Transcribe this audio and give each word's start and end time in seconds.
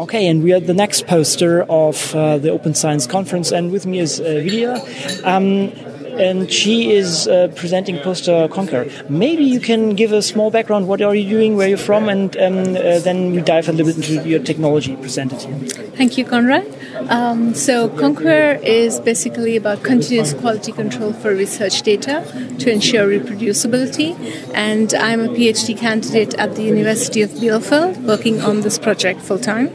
Okay, 0.00 0.28
and 0.28 0.42
we 0.42 0.52
are 0.52 0.60
the 0.60 0.72
next 0.74 1.06
poster 1.06 1.62
of 1.64 2.14
uh, 2.14 2.38
the 2.38 2.50
Open 2.50 2.74
Science 2.74 3.06
Conference, 3.06 3.52
and 3.52 3.70
with 3.70 3.84
me 3.84 3.98
is 3.98 4.18
uh, 4.18 4.24
Vidya. 4.24 4.80
Um, 5.24 5.72
and 6.12 6.50
she 6.50 6.92
is 6.92 7.28
uh, 7.28 7.48
presenting 7.56 7.98
poster 7.98 8.48
Conquaire. 8.48 8.88
Maybe 9.08 9.44
you 9.44 9.60
can 9.60 9.94
give 9.94 10.12
a 10.12 10.22
small 10.22 10.50
background. 10.50 10.88
What 10.88 11.02
are 11.02 11.14
you 11.14 11.28
doing? 11.28 11.56
Where 11.56 11.68
you're 11.68 11.78
from? 11.78 12.08
And 12.08 12.36
um, 12.36 12.76
uh, 12.76 12.98
then 13.00 13.32
we 13.32 13.40
dive 13.40 13.68
a 13.68 13.72
little 13.72 13.92
bit 13.92 13.96
into 13.96 14.28
your 14.28 14.40
technology 14.40 14.96
presented 14.96 15.42
here. 15.42 15.56
Thank 15.96 16.18
you, 16.18 16.24
Conrad. 16.24 16.66
Um, 17.08 17.54
so 17.54 17.88
Conquaire 17.88 18.56
is 18.62 19.00
basically 19.00 19.56
about 19.56 19.82
continuous 19.82 20.32
quality 20.32 20.72
control 20.72 21.12
for 21.12 21.34
research 21.34 21.82
data 21.82 22.24
to 22.58 22.70
ensure 22.70 23.06
reproducibility. 23.06 24.16
And 24.54 24.94
I'm 24.94 25.20
a 25.20 25.28
PhD 25.28 25.76
candidate 25.76 26.34
at 26.34 26.56
the 26.56 26.62
University 26.62 27.22
of 27.22 27.30
Bielefeld 27.30 28.02
working 28.02 28.40
on 28.40 28.62
this 28.62 28.78
project 28.78 29.20
full 29.20 29.38
time. 29.38 29.70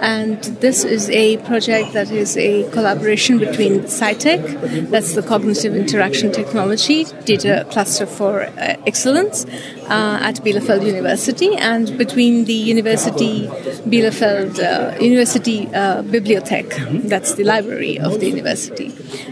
And 0.00 0.42
this 0.60 0.84
is 0.84 1.08
a 1.10 1.38
project 1.38 1.92
that 1.94 2.10
is 2.10 2.36
a 2.36 2.68
collaboration 2.70 3.38
between 3.38 3.80
CITEC, 3.80 4.90
that's 4.90 5.14
the 5.14 5.22
Cognitive 5.22 5.74
Interaction 5.76 6.32
Technology 6.32 7.04
Data 7.24 7.66
Cluster 7.70 8.06
for 8.06 8.42
uh, 8.42 8.76
Excellence 8.86 9.44
uh, 9.88 10.18
at 10.22 10.36
Bielefeld 10.36 10.84
University, 10.84 11.54
and 11.56 11.96
between 11.98 12.44
the 12.44 12.54
University 12.54 13.46
Bielefeld 13.86 14.58
uh, 14.58 14.96
University 14.98 15.66
uh, 15.68 16.02
Bibliothek, 16.02 17.08
that's 17.08 17.34
the 17.34 17.44
library 17.44 17.98
of 17.98 18.20
the 18.20 18.28
university. 18.28 18.90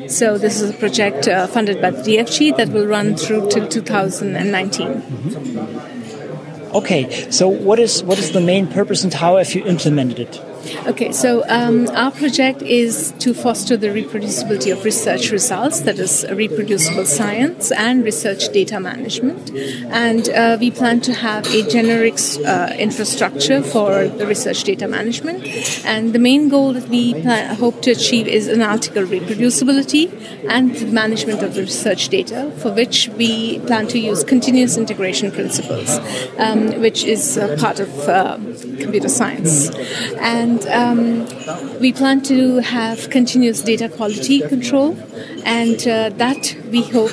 So 0.08 0.38
this 0.38 0.60
is 0.60 0.70
a 0.70 0.74
project 0.74 1.26
uh, 1.28 1.46
funded 1.46 1.80
by 1.80 1.90
the 1.90 2.02
DFG 2.02 2.56
that 2.56 2.68
will 2.68 2.86
run 2.86 3.16
through 3.16 3.48
till 3.50 3.66
2019. 3.68 4.88
Mm-hmm. 4.88 6.76
Okay, 6.76 7.30
so 7.30 7.48
what 7.48 7.78
is 7.78 8.02
what 8.02 8.18
is 8.18 8.32
the 8.32 8.40
main 8.40 8.66
purpose 8.66 9.04
and 9.04 9.14
how 9.14 9.36
have 9.36 9.54
you 9.54 9.64
implemented 9.64 10.18
it? 10.18 10.53
Okay, 10.86 11.12
so 11.12 11.44
um, 11.48 11.88
our 11.90 12.10
project 12.10 12.62
is 12.62 13.12
to 13.18 13.34
foster 13.34 13.76
the 13.76 13.88
reproducibility 13.88 14.72
of 14.72 14.84
research 14.84 15.30
results, 15.30 15.80
that 15.80 15.98
is, 15.98 16.24
reproducible 16.30 17.06
science 17.06 17.72
and 17.72 18.04
research 18.04 18.52
data 18.52 18.78
management. 18.80 19.50
And 19.90 20.28
uh, 20.28 20.56
we 20.60 20.70
plan 20.70 21.00
to 21.02 21.14
have 21.14 21.46
a 21.46 21.68
generic 21.68 22.18
uh, 22.46 22.74
infrastructure 22.78 23.62
for 23.62 24.08
the 24.08 24.26
research 24.26 24.64
data 24.64 24.86
management. 24.88 25.44
And 25.84 26.12
the 26.12 26.18
main 26.18 26.48
goal 26.48 26.72
that 26.74 26.88
we 26.88 27.14
plan, 27.20 27.54
hope 27.56 27.82
to 27.82 27.90
achieve 27.90 28.28
is 28.28 28.48
analytical 28.48 29.04
reproducibility 29.04 30.10
and 30.48 30.74
the 30.74 30.86
management 30.86 31.42
of 31.42 31.54
the 31.54 31.62
research 31.62 32.08
data, 32.08 32.50
for 32.58 32.72
which 32.72 33.08
we 33.16 33.58
plan 33.60 33.86
to 33.88 33.98
use 33.98 34.24
continuous 34.24 34.76
integration 34.76 35.30
principles, 35.30 35.98
um, 36.38 36.80
which 36.80 37.04
is 37.04 37.38
part 37.58 37.80
of 37.80 37.90
uh, 38.08 38.36
computer 38.80 39.08
science. 39.08 39.70
And 40.20 40.53
and 40.54 40.66
um, 40.68 41.80
we 41.80 41.92
plan 41.92 42.22
to 42.22 42.58
have 42.58 43.10
continuous 43.10 43.62
data 43.62 43.88
quality 43.88 44.40
control, 44.40 44.96
and 45.44 45.86
uh, 45.88 46.10
that 46.10 46.56
we 46.70 46.82
hope 46.82 47.10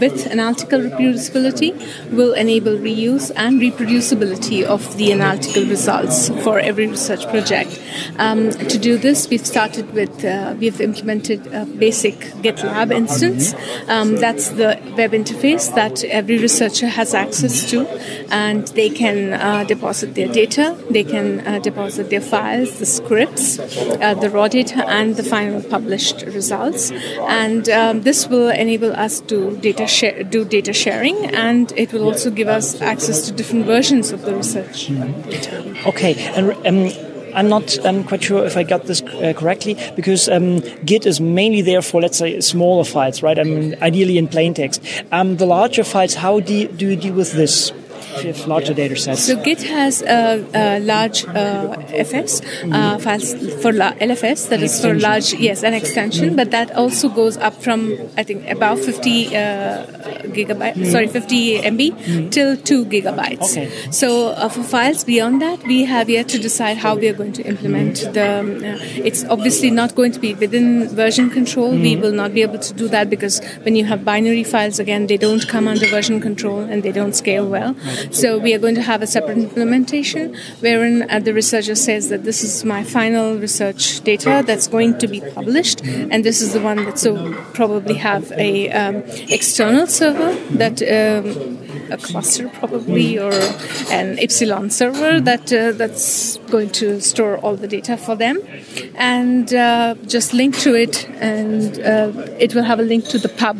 with 0.00 0.26
analytical 0.26 0.80
reproducibility 0.80 1.72
will 2.12 2.32
enable 2.34 2.72
reuse 2.72 3.30
and 3.36 3.60
reproducibility 3.60 4.62
of 4.64 4.96
the 4.96 5.12
analytical 5.12 5.64
results 5.64 6.28
for 6.42 6.58
every 6.58 6.86
research 6.86 7.26
project. 7.28 7.80
Um, 8.18 8.50
to 8.50 8.78
do 8.78 8.96
this, 8.98 9.28
we've 9.28 9.46
started 9.46 9.92
with, 9.92 10.24
uh, 10.24 10.54
we've 10.58 10.80
implemented 10.80 11.46
a 11.48 11.64
basic 11.66 12.18
GitLab 12.42 12.92
instance. 12.92 13.54
Um, 13.88 14.16
that's 14.16 14.50
the 14.50 14.78
web 14.96 15.12
interface 15.12 15.74
that 15.74 16.04
every 16.04 16.38
researcher 16.38 16.88
has 16.88 17.14
access 17.14 17.68
to, 17.70 17.86
and 18.30 18.66
they 18.68 18.90
can 18.90 19.34
uh, 19.34 19.64
deposit 19.64 20.14
their 20.14 20.28
data, 20.28 20.76
they 20.90 21.04
can 21.04 21.46
uh, 21.46 21.58
deposit 21.58 22.10
their 22.10 22.20
files, 22.20 22.78
the 22.78 22.86
scripts, 22.86 23.58
uh, 23.58 24.14
the 24.14 24.30
raw 24.30 24.48
data, 24.48 24.84
and 24.88 25.16
the 25.16 25.22
final 25.22 25.62
published 25.62 26.22
results. 26.22 26.90
And 27.28 27.68
um, 27.68 28.02
this 28.02 28.28
will 28.28 28.50
enable 28.50 28.92
us 28.92 29.20
to 29.20 29.56
data 29.58 29.83
data 29.86 30.24
do 30.24 30.44
data 30.44 30.72
sharing, 30.72 31.16
and 31.26 31.72
it 31.76 31.92
will 31.92 32.04
also 32.04 32.30
give 32.30 32.48
us 32.48 32.80
access 32.80 33.26
to 33.26 33.32
different 33.32 33.66
versions 33.66 34.12
of 34.12 34.22
the 34.22 34.34
research 34.34 34.88
data. 34.88 35.74
Okay, 35.86 36.14
and. 36.34 36.52
Um, 36.66 37.14
I'm 37.34 37.48
not 37.48 37.84
um, 37.84 38.04
quite 38.04 38.22
sure 38.22 38.46
if 38.46 38.56
I 38.56 38.62
got 38.62 38.84
this 38.84 39.02
uh, 39.02 39.32
correctly 39.36 39.76
because 39.96 40.28
um, 40.28 40.60
Git 40.84 41.04
is 41.04 41.20
mainly 41.20 41.62
there 41.62 41.82
for, 41.82 42.00
let's 42.00 42.16
say, 42.16 42.40
smaller 42.40 42.84
files, 42.84 43.22
right? 43.22 43.38
I 43.38 43.42
mean, 43.42 43.76
ideally 43.82 44.18
in 44.18 44.28
plain 44.28 44.54
text. 44.54 44.80
Um, 45.10 45.36
the 45.36 45.46
larger 45.46 45.82
files, 45.82 46.14
how 46.14 46.38
do, 46.38 46.54
you, 46.54 46.68
do 46.68 46.90
you 46.90 46.96
deal 46.96 47.14
with 47.14 47.32
this? 47.32 47.72
Larger 48.46 48.74
data 48.74 48.96
sets? 48.96 49.26
So 49.26 49.42
Git 49.42 49.62
has 49.62 50.02
a, 50.02 50.78
large 50.80 51.24
uh, 51.26 51.76
FS 51.88 52.40
uh, 52.70 52.98
files 52.98 53.32
for 53.62 53.72
LFS 53.72 54.48
that 54.48 54.58
an 54.58 54.64
is 54.64 54.80
for 54.80 54.94
large 54.94 55.34
yes 55.34 55.62
an 55.62 55.74
extension, 55.74 56.36
but 56.36 56.50
that 56.50 56.74
also 56.74 57.08
goes 57.08 57.36
up 57.36 57.54
from 57.54 57.96
I 58.16 58.22
think 58.22 58.48
about 58.48 58.78
50 58.78 59.26
uh, 59.26 59.86
gigabyte 60.36 60.74
mm. 60.74 60.90
sorry 60.90 61.08
50 61.08 61.62
MB 61.62 61.92
mm. 61.92 62.30
till 62.30 62.56
two 62.56 62.84
gigabytes. 62.84 63.52
Okay. 63.52 63.70
So 63.90 64.28
uh, 64.28 64.48
for 64.48 64.62
files 64.62 65.04
beyond 65.04 65.42
that, 65.42 65.62
we 65.64 65.84
have 65.84 66.10
yet 66.10 66.28
to 66.28 66.38
decide 66.38 66.78
how 66.78 66.96
we 66.96 67.08
are 67.08 67.14
going 67.14 67.32
to 67.34 67.42
implement 67.42 67.96
mm. 67.96 68.12
the. 68.12 68.74
Uh, 68.74 68.78
it's 69.04 69.24
obviously 69.24 69.70
not 69.70 69.94
going 69.94 70.12
to 70.12 70.20
be 70.20 70.34
within 70.34 70.88
version 70.88 71.30
control. 71.30 71.70
We 71.70 71.96
will 71.96 72.12
not 72.12 72.34
be 72.34 72.42
able 72.42 72.58
to 72.58 72.72
do 72.74 72.88
that 72.88 73.10
because 73.10 73.40
when 73.62 73.76
you 73.76 73.84
have 73.84 74.04
binary 74.04 74.44
files 74.44 74.78
again, 74.78 75.06
they 75.06 75.16
don't 75.16 75.46
come 75.48 75.68
under 75.68 75.86
version 75.86 76.20
control 76.20 76.60
and 76.60 76.82
they 76.82 76.92
don't 76.92 77.14
scale 77.14 77.46
well. 77.48 77.74
So 78.10 78.38
we 78.38 78.54
are 78.54 78.58
going 78.58 78.74
to 78.74 78.82
have 78.82 79.02
a 79.02 79.06
separate 79.06 79.38
implementation 79.38 80.34
wherein 80.60 81.08
uh, 81.10 81.20
the 81.20 81.34
researcher 81.34 81.74
says 81.74 82.08
that 82.08 82.24
this 82.24 82.42
is 82.42 82.64
my 82.64 82.84
final 82.84 83.36
research 83.38 84.00
data 84.00 84.42
that's 84.46 84.66
going 84.68 84.98
to 84.98 85.06
be 85.06 85.20
published, 85.20 85.84
and 85.84 86.24
this 86.24 86.40
is 86.40 86.52
the 86.52 86.60
one 86.60 86.84
that 86.84 86.98
so 86.98 87.32
probably 87.54 87.94
have 87.94 88.32
a 88.32 88.70
um, 88.70 88.96
external 89.28 89.86
server 89.86 90.34
that. 90.56 90.82
Um, 90.82 91.64
a 91.90 91.96
cluster 91.96 92.48
probably 92.48 93.18
or 93.18 93.32
an 93.90 94.18
epsilon 94.18 94.70
server 94.70 95.20
that 95.20 95.52
uh, 95.52 95.72
that's 95.72 96.38
going 96.50 96.70
to 96.70 97.00
store 97.00 97.36
all 97.38 97.56
the 97.56 97.68
data 97.68 97.96
for 97.96 98.16
them 98.16 98.38
and 98.94 99.52
uh, 99.54 99.94
just 100.06 100.32
link 100.32 100.56
to 100.58 100.74
it 100.74 101.08
and 101.20 101.78
uh, 101.80 102.12
it 102.38 102.54
will 102.54 102.62
have 102.62 102.80
a 102.80 102.82
link 102.82 103.04
to 103.06 103.18
the 103.18 103.28
pub 103.28 103.58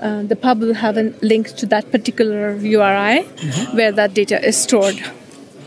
uh, 0.00 0.22
the 0.22 0.36
pub 0.36 0.60
will 0.60 0.74
have 0.74 0.96
a 0.96 1.12
link 1.22 1.48
to 1.56 1.66
that 1.66 1.90
particular 1.90 2.56
URI 2.56 3.24
mm-hmm. 3.24 3.76
where 3.76 3.92
that 3.92 4.14
data 4.14 4.44
is 4.44 4.56
stored 4.56 4.98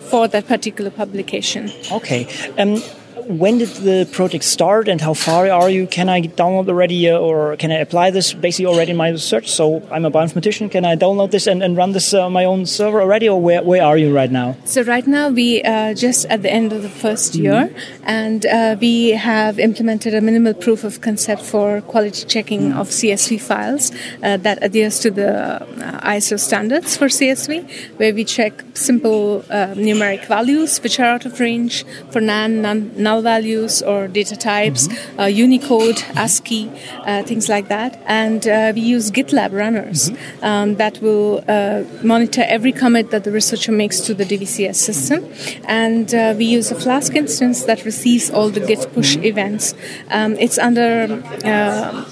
for 0.10 0.28
that 0.28 0.48
particular 0.48 0.92
publication. 0.92 1.72
Okay. 1.92 2.28
Um, 2.58 2.82
when 3.28 3.58
did 3.58 3.70
the 3.70 4.08
project 4.12 4.44
start 4.44 4.88
and 4.88 5.02
how 5.02 5.14
far 5.14 5.50
are 5.50 5.70
you? 5.70 5.88
Can 5.88 6.10
I 6.10 6.22
download 6.22 6.68
already 6.68 7.10
uh, 7.10 7.18
or 7.18 7.56
can 7.58 7.72
I 7.72 7.76
apply 7.76 8.12
this 8.12 8.34
basically 8.34 8.66
already 8.66 8.92
in 8.92 8.98
my 8.98 9.10
research? 9.10 9.50
So 9.50 9.86
I'm 9.92 10.06
a 10.06 10.12
bioinformatician. 10.12 10.72
Can 10.72 10.86
I 10.86 10.96
download 10.96 11.32
this 11.32 11.48
and, 11.48 11.64
and 11.64 11.78
run 11.78 11.92
this 11.92 12.14
uh, 12.14 12.26
on 12.26 12.34
my 12.34 12.46
own 12.46 12.66
server 12.66 13.02
already 13.02 13.28
or 13.30 13.42
where, 13.42 13.64
where 13.64 13.84
are 13.84 13.98
you 13.98 14.14
right 14.14 14.32
now? 14.32 14.58
So 14.66 14.84
right 14.84 15.06
now 15.06 15.30
we 15.30 15.62
are 15.64 15.94
just 15.94 16.26
at 16.28 16.42
the 16.42 16.52
end 16.52 16.74
of 16.74 16.82
the 16.82 16.90
first 16.90 17.34
mm-hmm. 17.34 17.44
year 17.44 17.76
and 18.04 18.46
uh, 18.46 18.76
we 18.80 19.10
have 19.10 19.60
implemented 19.60 20.14
a 20.14 20.22
minimal 20.22 20.54
proof 20.54 20.84
of 20.84 21.02
concept 21.02 21.42
for 21.42 21.82
quality 21.82 22.26
checking 22.26 22.62
mm-hmm. 22.70 22.80
of 22.80 22.90
CSV 22.90 23.42
files 23.42 23.92
uh, 24.24 24.38
that 24.38 24.64
adheres 24.64 25.00
to 25.00 25.12
the 25.12 25.62
uh, 25.62 26.10
ISO 26.16 26.40
standards 26.40 26.98
for 26.98 27.08
CSV 27.08 27.98
where 27.98 28.14
we 28.14 28.24
check 28.24 28.64
simple 28.74 29.44
uh, 29.50 29.74
numeric 29.76 30.28
values 30.28 30.82
which 30.82 31.00
are 31.00 31.06
out 31.06 31.26
of 31.26 31.40
range 31.40 31.86
for 32.12 32.22
non, 32.22 32.62
non 32.62 32.92
null 33.02 33.22
values 33.22 33.82
or 33.82 34.08
data 34.08 34.36
types, 34.36 34.88
mm-hmm. 34.88 35.20
uh, 35.20 35.26
Unicode, 35.26 36.04
ASCII, 36.16 36.72
uh, 37.06 37.24
things 37.24 37.50
like 37.50 37.68
that. 37.68 38.02
And 38.06 38.48
uh, 38.48 38.72
we 38.76 38.82
use 38.82 39.12
GitLab 39.12 39.52
runners 39.54 40.10
mm-hmm. 40.10 40.46
um, 40.46 40.76
that 40.76 41.02
will 41.02 41.44
uh, 41.48 41.84
monitor 42.04 42.44
every 42.48 42.72
commit 42.72 43.12
that 43.12 43.24
the 43.24 43.32
researcher 43.32 43.72
makes 43.72 44.02
to 44.02 44.14
the 44.14 44.26
DVCS 44.26 44.76
system. 44.76 45.26
And 45.66 46.14
uh, 46.14 46.34
we 46.38 46.46
use 46.46 46.72
a 46.72 46.76
Flask 46.76 47.16
instance 47.16 47.64
that 47.66 47.86
receives 47.86 48.30
all 48.30 48.50
the 48.50 48.60
Git 48.60 48.94
push 48.94 49.16
mm-hmm. 49.16 49.26
events. 49.26 49.74
Um, 50.10 50.36
it's 50.40 50.58
under 50.58 51.24
uh, 51.44 52.06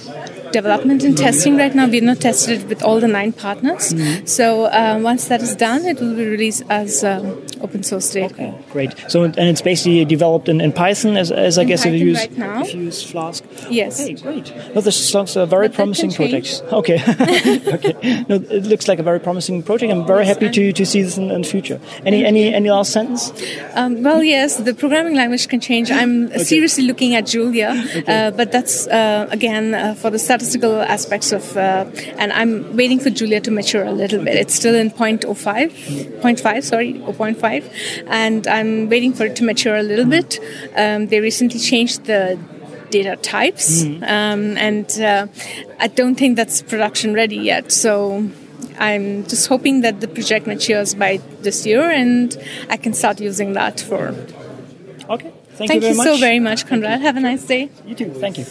development 0.51 1.03
and 1.03 1.17
testing 1.17 1.57
right 1.57 1.73
now. 1.73 1.87
We're 1.87 2.01
not 2.01 2.19
tested 2.21 2.61
it 2.61 2.67
with 2.67 2.83
all 2.83 2.99
the 2.99 3.07
nine 3.07 3.33
partners. 3.33 3.93
Mm-hmm. 3.93 4.25
So 4.25 4.65
uh, 4.65 4.99
once 5.01 5.27
that 5.27 5.41
is 5.41 5.55
done, 5.55 5.85
it 5.85 5.99
will 5.99 6.15
be 6.15 6.25
released 6.25 6.63
as 6.69 7.03
um, 7.03 7.45
open 7.61 7.83
source, 7.83 8.15
it. 8.15 8.31
Okay, 8.31 8.53
great. 8.71 8.93
So 9.07 9.23
and 9.23 9.37
it's 9.37 9.61
basically 9.61 10.05
developed 10.05 10.49
in, 10.49 10.61
in 10.61 10.71
Python, 10.71 11.17
as, 11.17 11.31
as 11.31 11.57
I 11.57 11.63
in 11.63 11.67
guess 11.67 11.81
Python 11.83 11.95
if 11.95 12.01
you 12.01 12.07
use 12.07 12.17
right 12.17 12.37
now. 12.37 12.61
if 12.61 12.73
you 12.73 12.81
use 12.83 13.03
Flask. 13.03 13.43
Yes. 13.69 14.01
Okay, 14.01 14.13
great. 14.13 14.53
No, 14.75 14.81
this 14.81 15.09
sounds 15.09 15.35
a 15.35 15.45
very 15.45 15.67
but 15.67 15.75
promising 15.75 16.11
project. 16.11 16.63
Okay. 16.79 17.01
okay. 17.75 18.25
No, 18.29 18.35
it 18.35 18.65
looks 18.65 18.87
like 18.87 18.99
a 18.99 19.03
very 19.03 19.19
promising 19.19 19.63
project. 19.63 19.91
I'm 19.91 20.05
very 20.05 20.25
yes, 20.25 20.35
happy 20.35 20.49
to, 20.49 20.71
to 20.71 20.85
see 20.85 21.01
this 21.01 21.17
in, 21.17 21.29
in 21.31 21.43
future. 21.43 21.79
Any 22.05 22.25
any 22.25 22.53
any 22.53 22.69
last 22.69 22.91
sentence? 22.91 23.33
Um, 23.73 24.01
well, 24.03 24.23
yes, 24.23 24.57
the 24.57 24.73
programming 24.73 25.15
language 25.15 25.47
can 25.47 25.59
change. 25.59 25.91
I'm 25.91 26.27
okay. 26.31 26.43
seriously 26.43 26.85
looking 26.85 27.15
at 27.15 27.25
Julia, 27.25 27.71
okay. 27.95 28.27
uh, 28.27 28.31
but 28.31 28.51
that's 28.51 28.87
uh, 28.87 29.27
again 29.31 29.73
uh, 29.73 29.95
for 29.95 30.09
the 30.09 30.19
statistical 30.19 30.81
aspects 30.81 31.31
of, 31.31 31.57
uh, 31.57 31.85
and 32.17 32.31
I'm 32.31 32.75
waiting 32.77 32.99
for 32.99 33.09
Julia 33.09 33.41
to 33.41 33.51
mature 33.51 33.83
a 33.83 33.91
little 33.91 34.21
okay. 34.21 34.31
bit. 34.31 34.41
It's 34.41 34.55
still 34.55 34.75
in 34.75 34.91
0.05, 34.91 35.25
0.5, 36.21 36.63
sorry, 36.63 36.93
0.5 36.93 37.48
five, 37.49 37.63
and 38.07 38.47
I'm 38.47 38.89
waiting 38.89 39.13
for 39.13 39.25
it 39.25 39.35
to 39.37 39.43
mature 39.43 39.75
a 39.75 39.83
little 39.83 40.05
bit. 40.05 40.39
Um, 40.75 41.07
they 41.07 41.19
recently 41.19 41.59
changed 41.59 42.05
the 42.05 42.37
data 42.89 43.15
types, 43.17 43.83
mm-hmm. 43.83 44.03
um, 44.03 44.57
and 44.57 44.89
uh, 44.99 45.27
I 45.79 45.87
don't 45.87 46.15
think 46.15 46.35
that's 46.35 46.61
production 46.61 47.13
ready 47.13 47.37
yet. 47.37 47.71
So 47.71 48.29
I'm 48.79 49.23
just 49.27 49.47
hoping 49.47 49.81
that 49.81 50.01
the 50.01 50.07
project 50.07 50.47
matures 50.47 50.95
by 50.95 51.19
this 51.41 51.65
year, 51.65 51.89
and 51.89 52.35
I 52.69 52.77
can 52.77 52.93
start 52.93 53.19
using 53.19 53.53
that 53.53 53.79
for. 53.79 54.15
Okay. 55.09 55.31
Thank, 55.59 55.71
Thank 55.71 55.83
you, 55.83 55.89
you 55.89 55.95
so 55.95 56.15
very 56.17 56.39
much, 56.39 56.67
Conrad. 56.67 57.01
Have 57.01 57.17
a 57.17 57.19
nice 57.19 57.45
day. 57.45 57.69
You 57.85 57.95
too. 57.95 58.13
Thank 58.13 58.37
you. 58.37 58.45